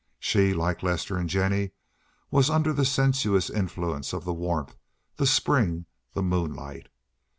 [0.19, 1.73] She, like Lester and Jennie,
[2.31, 4.75] was under the sensuous influence of the warmth,
[5.17, 6.87] the spring, the moonlight.